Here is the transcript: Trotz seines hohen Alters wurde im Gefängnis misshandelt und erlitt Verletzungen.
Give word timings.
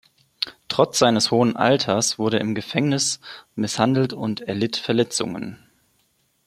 Trotz 0.67 0.97
seines 0.97 1.29
hohen 1.29 1.55
Alters 1.55 2.17
wurde 2.17 2.37
im 2.39 2.55
Gefängnis 2.55 3.19
misshandelt 3.53 4.13
und 4.13 4.41
erlitt 4.41 4.75
Verletzungen. 4.77 5.59